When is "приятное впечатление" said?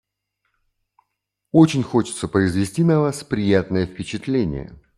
3.23-4.81